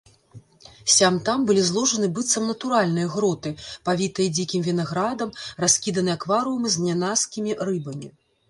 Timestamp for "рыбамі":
7.71-8.07